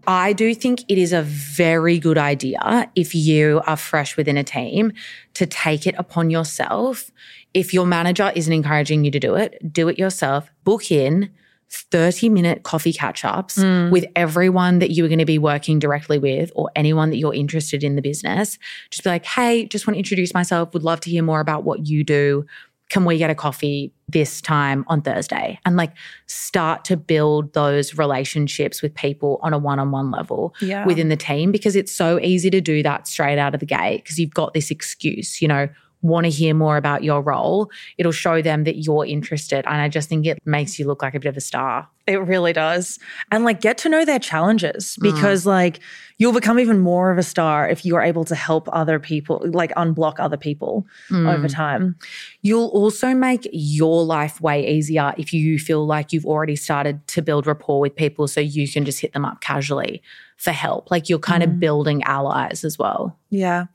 [0.06, 4.44] I do think it is a very good idea if you are fresh within a
[4.44, 4.94] team
[5.34, 7.10] to take it upon yourself.
[7.56, 10.52] If your manager isn't encouraging you to do it, do it yourself.
[10.64, 11.32] Book in
[11.70, 13.92] 30 minute coffee catch ups mm.
[13.92, 17.34] with everyone that you are going to be working directly with or anyone that you're
[17.34, 18.58] interested in the business.
[18.90, 20.74] Just be like, hey, just want to introduce myself.
[20.74, 22.46] Would love to hear more about what you do.
[22.90, 25.60] Can we get a coffee this time on Thursday?
[25.66, 25.92] And like
[26.26, 30.86] start to build those relationships with people on a one on one level yeah.
[30.86, 34.04] within the team because it's so easy to do that straight out of the gate
[34.04, 35.68] because you've got this excuse, you know,
[36.02, 39.66] want to hear more about your role, it'll show them that you're interested.
[39.66, 41.88] And I just think it makes you look like a bit of a star.
[42.06, 43.00] It really does.
[43.32, 45.04] And like get to know their challenges mm.
[45.14, 45.48] because mm.
[45.48, 45.80] like
[46.18, 49.74] you'll become even more of a star if you're able to help other people, like
[49.76, 51.32] unblock other people mm.
[51.32, 51.98] over time.
[52.42, 57.22] You'll also make your life way easier if you feel like you've already started to
[57.22, 60.02] build rapport with people so you can just hit them up casually
[60.38, 60.90] for help.
[60.90, 61.48] Like you're kind mm.
[61.48, 63.18] of building allies as well.
[63.30, 63.66] Yeah.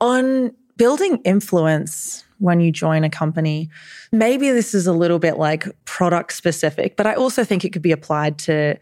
[0.00, 3.70] On building influence when you join a company.
[4.12, 7.82] Maybe this is a little bit like product specific, but I also think it could
[7.82, 8.76] be applied to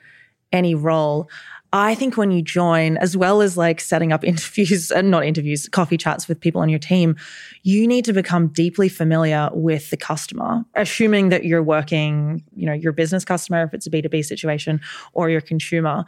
[0.52, 1.28] any role.
[1.74, 5.68] I think when you join, as well as like setting up interviews and not interviews,
[5.68, 7.16] coffee chats with people on your team,
[7.62, 12.72] you need to become deeply familiar with the customer, assuming that you're working, you know,
[12.72, 14.80] your business customer, if it's a B2B situation,
[15.14, 16.04] or your consumer.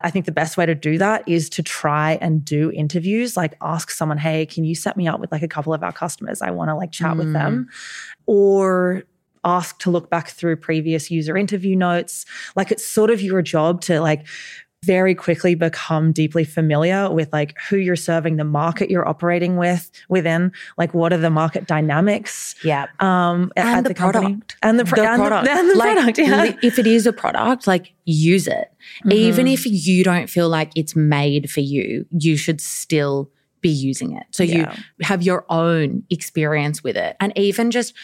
[0.00, 3.56] I think the best way to do that is to try and do interviews, like
[3.60, 6.42] ask someone, hey, can you set me up with like a couple of our customers?
[6.42, 7.18] I want to like chat mm.
[7.18, 7.66] with them.
[7.68, 8.12] Mm.
[8.26, 9.02] Or
[9.44, 12.26] ask to look back through previous user interview notes.
[12.54, 14.26] Like it's sort of your job to like
[14.84, 19.90] very quickly become deeply familiar with like who you're serving, the market you're operating with
[20.08, 22.54] within, like what are the market dynamics?
[22.62, 22.86] Yeah.
[23.00, 24.56] Um, and at the, the product.
[24.62, 25.44] And the, pro- the and product.
[25.46, 26.18] The, and the like, product.
[26.18, 26.52] Yeah.
[26.62, 28.72] If it is a product, like use it.
[29.00, 29.12] Mm-hmm.
[29.12, 34.16] Even if you don't feel like it's made for you, you should still be using
[34.16, 34.24] it.
[34.30, 34.76] So yeah.
[34.76, 37.16] you have your own experience with it.
[37.18, 37.94] And even just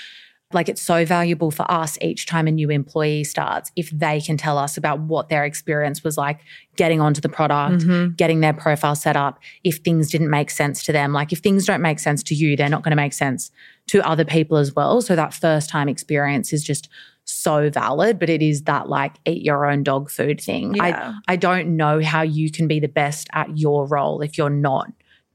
[0.53, 4.37] like it's so valuable for us each time a new employee starts if they can
[4.37, 6.41] tell us about what their experience was like
[6.77, 8.15] getting onto the product, mm-hmm.
[8.15, 11.13] getting their profile set up, if things didn't make sense to them.
[11.13, 13.51] Like if things don't make sense to you, they're not going to make sense
[13.89, 15.01] to other people as well.
[15.03, 16.89] So that first time experience is just
[17.25, 20.75] so valid, but it is that like eat your own dog food thing.
[20.75, 21.15] Yeah.
[21.27, 24.51] I I don't know how you can be the best at your role if you're
[24.51, 24.93] not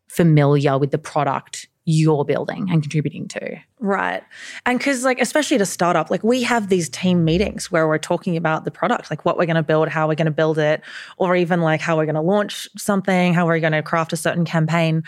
[0.08, 3.58] familiar with the product you're building and contributing to.
[3.81, 4.21] Right.
[4.65, 7.97] And because, like, especially at a startup, like we have these team meetings where we're
[7.97, 10.57] talking about the product, like what we're going to build, how we're going to build
[10.57, 10.81] it,
[11.17, 14.17] or even like how we're going to launch something, how we're going to craft a
[14.17, 15.01] certain campaign.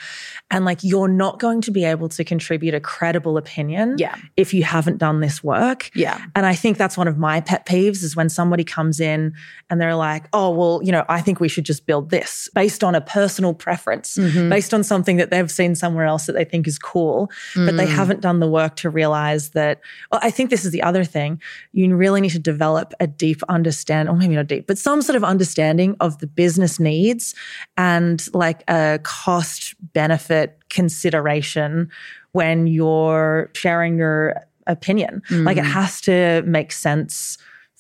[0.50, 4.16] And like, you're not going to be able to contribute a credible opinion Yeah.
[4.38, 5.90] if you haven't done this work.
[5.94, 6.24] Yeah.
[6.34, 9.34] And I think that's one of my pet peeves is when somebody comes in
[9.70, 12.84] and they're like, oh, well, you know, I think we should just build this based
[12.86, 14.50] on a personal preference, Mhm.
[14.50, 17.86] based on something that they've seen somewhere else that they think is cool but they
[17.86, 17.96] Mm.
[17.96, 19.82] haven't done the work to realize that.
[20.12, 21.42] Well, I think this is the other thing.
[21.74, 25.16] You really need to develop a deep understand, or maybe not deep, but some sort
[25.16, 27.36] of understanding of the business needs
[27.78, 31.90] and like a cost benefit consideration
[32.34, 34.36] when you're sharing your
[34.68, 35.22] opinion.
[35.30, 35.72] Like it Mm.
[35.72, 37.38] has to make sense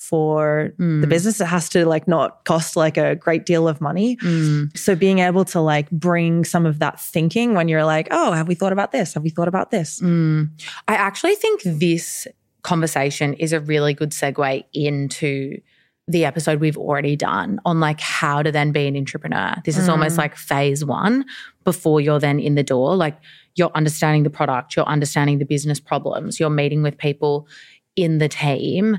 [0.09, 1.09] for the Mm.
[1.09, 1.39] business.
[1.39, 4.17] It has to like not cost like a great deal of money.
[4.17, 4.75] Mm.
[4.75, 8.47] So being able to like bring some of that thinking when you're like, oh, have
[8.47, 9.13] we thought about this?
[9.13, 10.01] Have we thought about this?
[10.01, 10.49] Mm.
[10.87, 12.25] I actually think this
[12.63, 15.61] conversation is a really good segue into
[16.07, 19.53] the episode we've already done on like how to then be an entrepreneur.
[19.65, 20.17] This is almost Mm.
[20.17, 21.25] like phase one
[21.63, 22.95] before you're then in the door.
[22.95, 23.17] Like
[23.55, 27.47] you're understanding the product, you're understanding the business problems, you're meeting with people
[27.95, 28.97] in the team.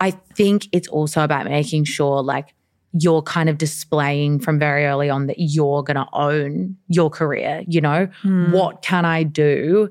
[0.00, 2.54] I think it's also about making sure like
[2.92, 7.62] you're kind of displaying from very early on that you're going to own your career,
[7.68, 8.08] you know?
[8.22, 8.50] Hmm.
[8.50, 9.90] what can I do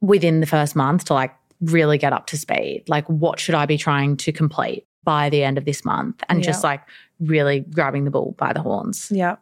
[0.00, 2.84] within the first month to like really get up to speed?
[2.86, 6.22] Like, what should I be trying to complete by the end of this month?
[6.28, 6.82] And just like
[7.18, 9.08] really grabbing the bull by the horns.
[9.10, 9.36] Yeah.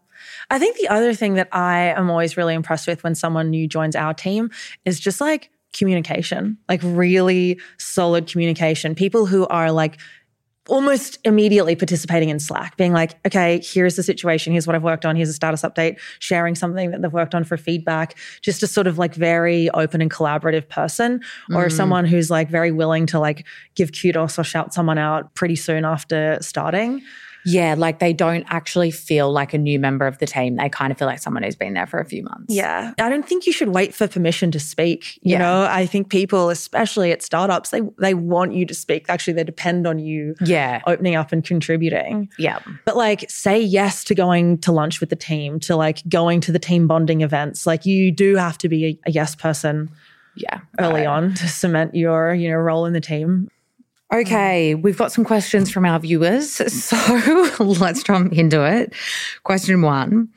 [0.51, 3.67] I think the other thing that I am always really impressed with when someone new
[3.67, 4.51] joins our team
[4.85, 8.95] is just like communication, like really solid communication.
[8.95, 9.99] People who are like
[10.67, 15.05] almost immediately participating in Slack, being like, okay, here's the situation, here's what I've worked
[15.05, 18.67] on, here's a status update, sharing something that they've worked on for feedback, just a
[18.67, 21.73] sort of like very open and collaborative person, or Mm.
[21.73, 25.85] someone who's like very willing to like give kudos or shout someone out pretty soon
[25.85, 27.03] after starting.
[27.47, 30.57] Yeah, like they don't actually feel like a new member of the team.
[30.57, 32.55] They kind of feel like someone who's been there for a few months.
[32.55, 32.93] Yeah.
[32.99, 35.17] I don't think you should wait for permission to speak.
[35.23, 35.39] You Yeah.
[35.39, 39.07] know, I think people, especially at startups, they they want you to speak.
[39.09, 40.81] Actually, they depend on you Yeah.
[40.87, 42.27] opening up and contributing.
[42.27, 42.59] Mm, yeah.
[42.85, 46.53] But like say yes to going to lunch with the team, to like going to
[46.53, 47.67] the team bonding events.
[47.67, 49.91] Like you do have to be a, a yes person
[50.37, 50.61] Yeah.
[50.81, 51.07] early Right.
[51.07, 53.49] on to cement your, you know, role in the team.
[54.15, 56.61] Okay, we've got some questions from our viewers.
[56.85, 58.93] So let's jump into it.
[59.43, 60.29] Question one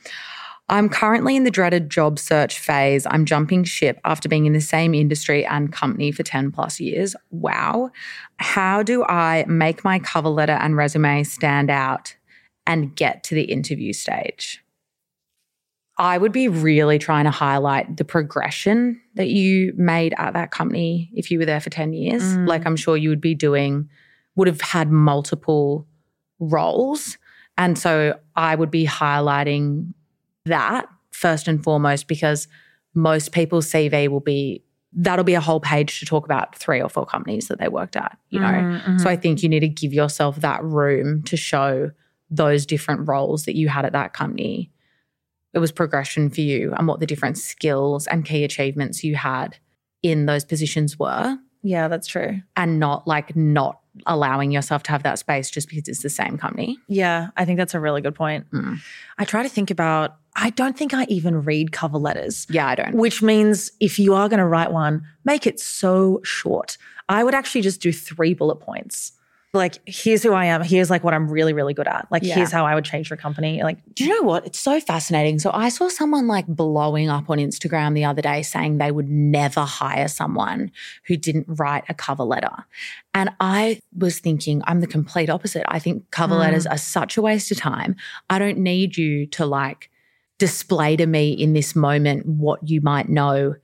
[0.67, 3.05] I'm currently in the dreaded job search phase.
[3.05, 7.15] I'm jumping ship after being in the same industry and company for 10 plus years.
[7.29, 7.91] Wow.
[8.39, 12.15] How do I make my cover letter and resume stand out
[12.65, 14.63] and get to the interview stage?
[15.99, 21.09] I would be really trying to highlight the progression that you made at that company
[21.13, 22.21] if you were there for 10 years.
[22.23, 22.47] Mm.
[22.47, 23.89] Like I'm sure you would be doing,
[24.35, 25.87] would have had multiple
[26.39, 27.17] roles.
[27.57, 29.93] And so I would be highlighting
[30.45, 32.47] that first and foremost because
[32.93, 36.89] most people's CV will be, that'll be a whole page to talk about three or
[36.89, 38.45] four companies that they worked at, you know?
[38.47, 39.09] Mhm, So mhm.
[39.09, 41.89] I think you need to give yourself that room to show
[42.29, 44.71] those different roles that you had at that company.
[45.53, 49.57] It was progression for you and what the different skills and key achievements you had
[50.03, 52.41] in those positions were, yeah, that's true.
[52.55, 56.37] and not like not allowing yourself to have that space just because it's the same
[56.37, 56.77] company.
[56.87, 58.49] Yeah, I think that's a really good point.
[58.51, 58.77] Mm.
[59.17, 62.45] I try to think about, I don't think I even read cover letters.
[62.49, 62.93] Yeah, I don't.
[62.93, 66.77] which means if you are going to write one, make it so short.
[67.09, 69.13] I would actually just do three bullet points.
[69.53, 70.61] Like, here's who I am.
[70.61, 72.07] Here's like what I'm really, really good at.
[72.11, 72.35] Like, Yeah.
[72.35, 73.63] here's how I would change your company.
[73.63, 74.45] Like, Do you know what?
[74.45, 75.39] It's so fascinating.
[75.39, 79.09] So I saw someone like blowing up on Instagram the other day saying they would
[79.09, 80.69] never hire someone
[81.07, 82.51] who didn't write a cover letter.
[83.13, 85.63] And I was thinking, I'm the complete opposite.
[85.67, 86.39] I think cover Mm.
[86.39, 87.95] letters are such a waste of time.
[88.29, 89.89] I don't need you to like
[90.39, 93.55] display to me in this moment what you might know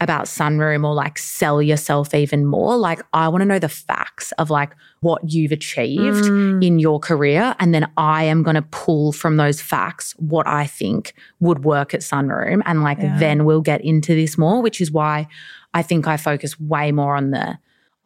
[0.00, 2.76] about Sunroom or like sell yourself even more.
[2.76, 6.64] Like, I want to know the facts of like what you've achieved Mm.
[6.64, 7.56] in your career.
[7.58, 11.94] And then I am going to pull from those facts what I think would work
[11.94, 12.62] at Sunroom.
[12.64, 13.18] And like, Yeah.
[13.18, 15.26] then we'll get into this more, which is why
[15.74, 17.58] I think I focus way more on the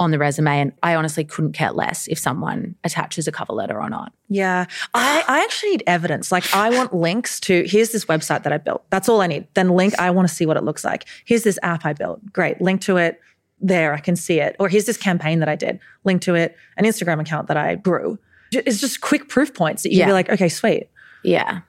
[0.03, 3.81] on the resume and I honestly couldn't care less if someone attaches a cover letter
[3.81, 4.13] or not.
[4.29, 6.31] yeah, I, I actually need evidence.
[6.31, 8.85] Like, I want links to here's this website that I built.
[8.91, 9.47] That's all I need.
[9.55, 11.07] Then, link, I want to see what it looks like.
[11.25, 12.21] Here's this app I built.
[12.33, 12.61] Great.
[12.61, 13.19] Link to it.
[13.61, 14.57] There, I can see it.
[14.59, 15.79] Or here's this campaign that I did.
[16.05, 16.57] Link to it.
[16.77, 18.19] An Instagram account that I grew.
[18.51, 20.07] It's just quick proof points that you Yeah.
[20.07, 20.89] be like, okay, sweet.
[21.25, 21.61] Yeah.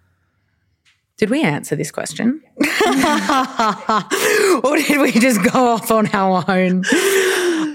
[1.17, 2.41] Did we answer this question?
[4.63, 6.83] or did we just go off on our own?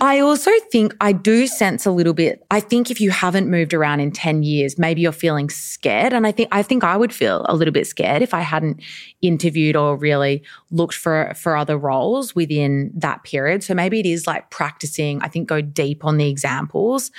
[0.00, 2.44] I also think I do sense a little bit.
[2.50, 6.12] I think if you haven't moved around in 10 years, maybe you're feeling scared.
[6.12, 8.82] And I think I think I would feel a little bit scared if I hadn't
[9.22, 13.62] interviewed or really looked for for other roles within that period.
[13.62, 17.10] So maybe it is like practicing, I think go deep on the examples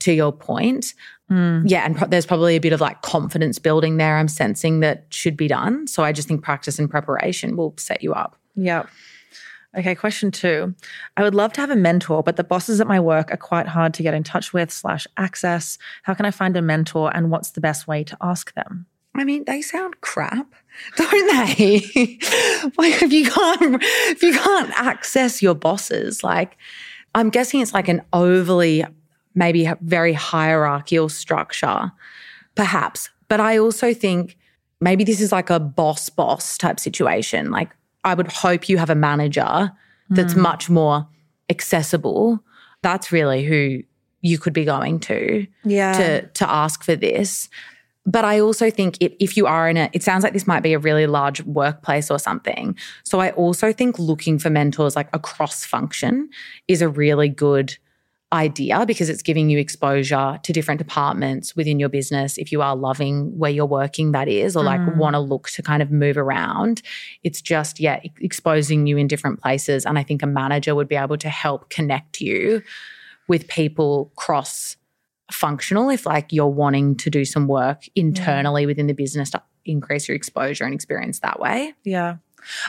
[0.00, 0.94] to your point.
[1.30, 1.64] Mm.
[1.66, 4.16] Yeah, and pro- there's probably a bit of like confidence building there.
[4.16, 5.86] I'm sensing that should be done.
[5.86, 8.36] So I just think practice and preparation will set you up.
[8.56, 8.86] Yeah.
[9.76, 10.74] Okay, question two.
[11.16, 13.66] I would love to have a mentor, but the bosses at my work are quite
[13.66, 15.76] hard to get in touch with slash access.
[16.04, 18.86] How can I find a mentor and what's the best way to ask them?
[19.14, 20.46] I mean, they sound crap,
[20.96, 21.80] don't they?
[22.78, 26.56] like if you can't if you can't access your bosses, like
[27.14, 28.84] I'm guessing it's like an overly
[29.34, 31.92] maybe very hierarchical structure,
[32.54, 33.10] perhaps.
[33.28, 34.38] But I also think
[34.80, 37.50] maybe this is like a boss boss type situation.
[37.50, 37.70] Like
[38.04, 39.72] I would hope you have a manager
[40.10, 40.38] that's mm.
[40.42, 41.06] much more
[41.50, 42.42] accessible.
[42.82, 43.82] That's really who
[44.20, 45.92] you could be going to yeah.
[45.92, 47.48] to to ask for this.
[48.06, 50.62] But I also think it, if you are in a, it sounds like this might
[50.62, 52.74] be a really large workplace or something.
[53.04, 56.30] So I also think looking for mentors like across function
[56.68, 57.76] is a really good
[58.32, 62.76] idea because it's giving you exposure to different departments within your business if you are
[62.76, 64.96] loving where you're working that is or like mm.
[64.96, 66.82] want to look to kind of move around
[67.22, 70.94] it's just yeah exposing you in different places and i think a manager would be
[70.96, 72.62] able to help connect you
[73.28, 74.76] with people cross
[75.32, 78.66] functional if like you're wanting to do some work internally yeah.
[78.66, 82.16] within the business to increase your exposure and experience that way yeah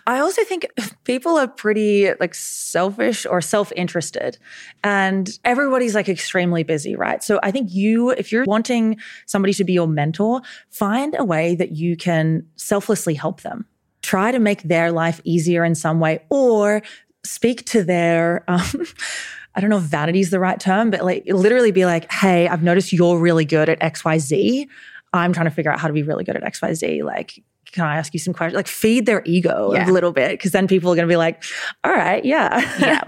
[0.08, 0.68] I also think
[1.04, 4.38] people are pretty like selfish or self-interested
[4.84, 7.24] and everybody's like extremely busy, right?
[7.24, 11.56] So I think you if you're wanting somebody to be your mentor, find a way
[11.56, 13.66] that you can selflessly help them.
[14.02, 16.82] Try to make their life easier in some way or
[17.26, 18.86] speak to their um,
[19.56, 22.48] I don't know if vanity is the right term, but like literally be like, hey,
[22.48, 24.68] I've noticed you're really good at XYZ.
[25.12, 27.04] I'm trying to figure out how to be really good at XYZ.
[27.04, 28.56] Like, can I ask you some questions?
[28.56, 29.90] Like feed their ego yeah.
[29.90, 31.44] a little bit because then people are going to be like,
[31.84, 32.60] all right, yeah.
[32.80, 33.04] yeah.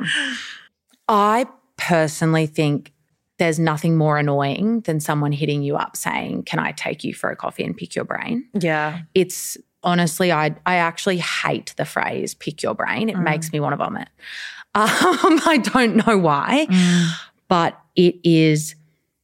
[1.07, 1.45] I
[1.77, 2.93] personally think
[3.37, 7.31] there's nothing more annoying than someone hitting you up saying, can I take you for
[7.31, 8.47] a coffee and pick your brain?
[8.53, 8.99] Yeah.
[9.15, 13.09] It's honestly, I, I actually hate the phrase pick your brain.
[13.09, 13.23] It mm.
[13.23, 14.07] makes me want to vomit.
[14.73, 17.09] Um, I don't know why, mm.
[17.49, 18.75] but it is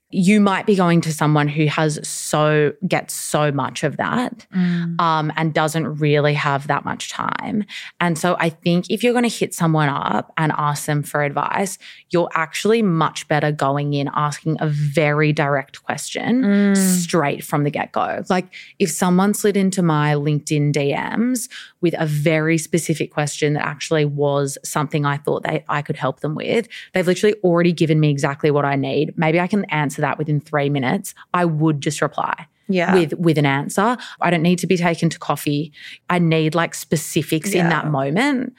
[0.10, 5.01] you might be going to someone who has so gets so much of that mm.
[5.01, 7.66] um, and doesn't really have that much time
[7.99, 11.24] and so i think if you're going to hit someone up and ask them for
[11.24, 11.78] advice
[12.10, 16.78] you're actually much better going in asking a very direct question mm.
[16.78, 18.47] straight from the get-go like
[18.80, 21.49] if someone slid into my linkedin dms
[21.82, 26.22] with a very specific question that actually was something i thought they i could help
[26.22, 29.96] them with they've literally already given me exactly what i need maybe i can answer
[29.97, 32.47] answer that within three minutes, I would just reply.
[32.69, 32.93] Yeah.
[32.93, 33.97] With with an answer.
[34.19, 35.71] I don't need to be taken to coffee.
[36.09, 37.63] I need like specifics yeah.
[37.63, 38.53] in that moment.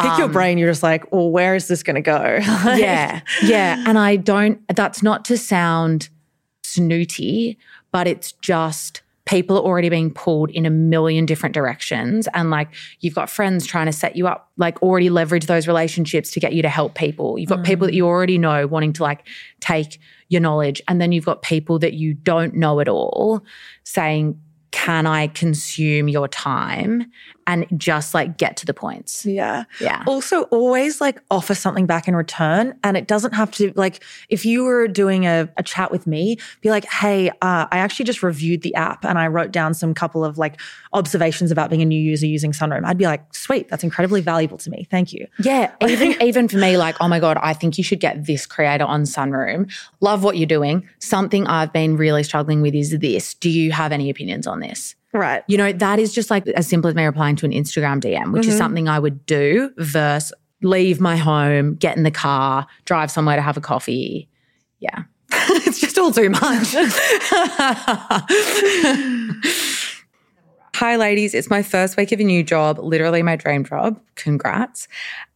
[0.00, 2.38] Pick um, your brain, you're just like, well, where is this gonna go?
[2.42, 3.20] yeah.
[3.42, 3.84] Yeah.
[3.86, 6.08] And I don't that's not to sound
[6.62, 7.58] snooty,
[7.92, 12.28] but it's just people are already being pulled in a million different directions.
[12.34, 12.68] And like
[13.00, 16.52] you've got friends trying to set you up like already leverage those relationships to get
[16.52, 17.38] you to help people.
[17.38, 17.64] You've got mm.
[17.64, 19.26] people that you already know wanting to like
[19.60, 19.98] take
[20.28, 20.82] your knowledge.
[20.88, 23.44] And then you've got people that you don't know at all
[23.84, 24.38] saying
[24.72, 27.06] can I consume your time
[27.46, 29.24] and just like get to the points?
[29.26, 29.64] Yeah.
[29.80, 30.04] Yeah.
[30.06, 32.78] Also, always like offer something back in return.
[32.82, 36.36] And it doesn't have to, like, if you were doing a, a chat with me,
[36.60, 39.94] be like, hey, uh, I actually just reviewed the app and I wrote down some
[39.94, 40.60] couple of like
[40.92, 42.84] observations about being a new user using Sunroom.
[42.84, 44.86] I'd be like, sweet, that's incredibly valuable to me.
[44.90, 45.26] Thank you.
[45.38, 45.72] Yeah.
[45.80, 48.84] Even, even for me, like, oh my God, I think you should get this creator
[48.84, 49.72] on Sunroom.
[50.00, 50.88] Love what you're doing.
[50.98, 53.34] Something I've been really struggling with is this.
[53.34, 54.94] Do you have any opinions on this?
[55.14, 55.44] Right.
[55.46, 58.32] You know, that is just like as simple as me replying to an Instagram DM,
[58.32, 58.50] which mm-hmm.
[58.50, 63.36] is something I would do versus leave my home, get in the car, drive somewhere
[63.36, 64.28] to have a coffee.
[64.80, 65.04] Yeah.
[65.30, 66.42] it's just all too much.
[70.74, 71.34] Hi, ladies.
[71.34, 74.00] It's my first week of a new job, literally my dream job.
[74.16, 74.88] Congrats.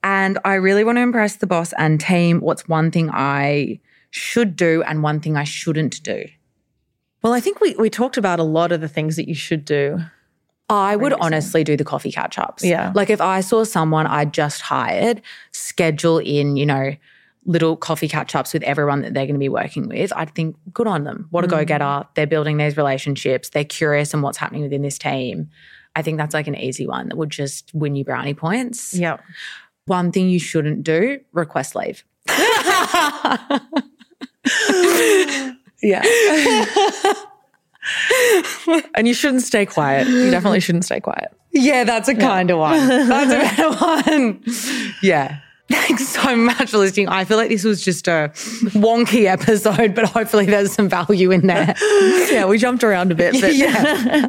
[0.03, 2.41] And I really want to impress the boss and team.
[2.41, 3.79] What's one thing I
[4.11, 6.25] should do and one thing I shouldn't do?
[7.23, 9.65] Well, I think we, we talked about a lot of the things that you should
[9.65, 9.99] do.
[10.71, 12.63] I would honestly do the coffee catch ups.
[12.63, 12.93] Yeah.
[12.95, 16.95] Like if I saw someone I just hired schedule in, you know,
[17.47, 20.57] little coffee catch ups with everyone that they're going to be working with, I'd think,
[20.75, 21.27] good on them.
[21.31, 21.53] What a mm.
[21.53, 22.07] go getter.
[22.15, 23.49] They're building these relationships.
[23.49, 25.49] They're curious on what's happening within this team.
[25.97, 28.93] I think that's like an easy one that would just win you brownie points.
[28.93, 29.23] Yep.
[29.87, 32.05] One thing you shouldn't do request leave.
[35.83, 36.03] Yeah.
[38.95, 40.07] and you shouldn't stay quiet.
[40.09, 41.33] You definitely shouldn't stay quiet.
[41.53, 42.87] Yeah, that's a kind of one.
[42.89, 43.71] That's a better
[44.11, 44.43] one.
[45.03, 45.41] Yeah.
[45.71, 47.09] Thanks so much for listening.
[47.09, 48.31] I feel like this was just a
[48.75, 51.75] wonky episode, but hopefully there's some value in there.
[52.31, 54.29] Yeah, we jumped around a bit, but yeah.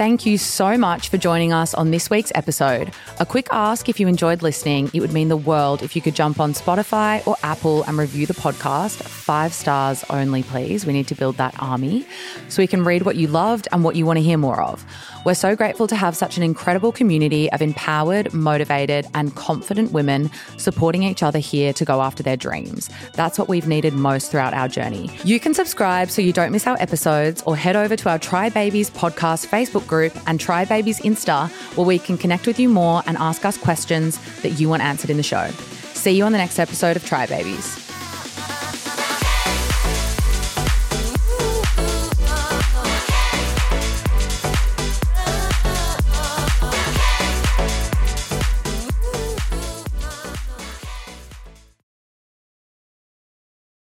[0.00, 2.90] Thank you so much for joining us on this week's episode.
[3.18, 6.14] A quick ask if you enjoyed listening, it would mean the world if you could
[6.14, 9.02] jump on Spotify or Apple and review the podcast.
[9.02, 10.86] Five stars only, please.
[10.86, 12.06] We need to build that army
[12.48, 14.86] so we can read what you loved and what you want to hear more of.
[15.24, 20.30] We're so grateful to have such an incredible community of empowered, motivated, and confident women
[20.56, 22.88] supporting each other here to go after their dreams.
[23.12, 25.10] That's what we've needed most throughout our journey.
[25.24, 28.48] You can subscribe so you don't miss our episodes or head over to our Try
[28.48, 33.02] Babies podcast Facebook group and Try Babies Insta where we can connect with you more
[33.06, 35.50] and ask us questions that you want answered in the show.
[35.92, 37.99] See you on the next episode of Try Babies.